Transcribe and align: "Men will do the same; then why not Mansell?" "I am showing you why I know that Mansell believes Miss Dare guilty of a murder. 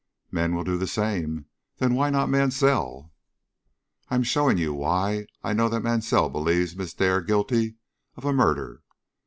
"Men 0.31 0.55
will 0.55 0.63
do 0.63 0.79
the 0.79 0.87
same; 0.87 1.45
then 1.77 1.93
why 1.93 2.09
not 2.09 2.27
Mansell?" 2.27 3.13
"I 4.09 4.15
am 4.15 4.23
showing 4.23 4.57
you 4.57 4.73
why 4.73 5.27
I 5.43 5.53
know 5.53 5.69
that 5.69 5.83
Mansell 5.83 6.27
believes 6.27 6.75
Miss 6.75 6.95
Dare 6.95 7.21
guilty 7.21 7.75
of 8.15 8.25
a 8.25 8.33
murder. 8.33 8.81